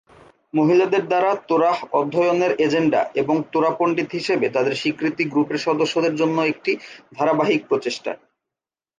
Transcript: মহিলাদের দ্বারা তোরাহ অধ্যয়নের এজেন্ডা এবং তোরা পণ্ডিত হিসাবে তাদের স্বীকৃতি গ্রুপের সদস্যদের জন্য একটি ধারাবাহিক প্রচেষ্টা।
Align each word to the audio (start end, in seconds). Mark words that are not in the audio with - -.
মহিলাদের 0.53 1.03
দ্বারা 1.07 1.31
তোরাহ 1.47 1.77
অধ্যয়নের 1.91 2.51
এজেন্ডা 2.59 3.01
এবং 3.15 3.35
তোরা 3.51 3.71
পণ্ডিত 3.79 4.09
হিসাবে 4.11 4.45
তাদের 4.49 4.73
স্বীকৃতি 4.75 5.23
গ্রুপের 5.25 5.57
সদস্যদের 5.57 6.13
জন্য 6.15 6.37
একটি 6.43 6.71
ধারাবাহিক 7.15 7.61
প্রচেষ্টা। 7.67 8.11